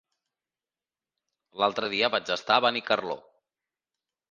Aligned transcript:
L'altre 1.61 1.91
dia 1.95 2.11
vaig 2.17 2.33
estar 2.39 2.59
a 2.59 2.65
Benicarló. 2.69 3.21